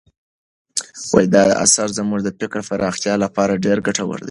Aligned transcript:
دا 1.33 1.43
اثر 1.65 1.87
زموږ 1.97 2.19
د 2.23 2.29
فکري 2.39 2.63
پراختیا 2.69 3.13
لپاره 3.23 3.61
ډېر 3.65 3.77
ګټور 3.87 4.15
دی. 4.19 4.19